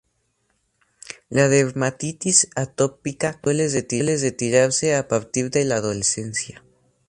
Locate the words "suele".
3.43-3.67